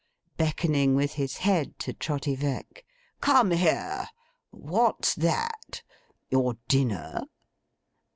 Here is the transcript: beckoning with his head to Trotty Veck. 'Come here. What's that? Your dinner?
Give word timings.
beckoning 0.35 0.95
with 0.95 1.13
his 1.13 1.37
head 1.37 1.77
to 1.77 1.93
Trotty 1.93 2.33
Veck. 2.35 2.83
'Come 3.19 3.51
here. 3.51 4.07
What's 4.49 5.13
that? 5.13 5.83
Your 6.31 6.55
dinner? 6.67 7.21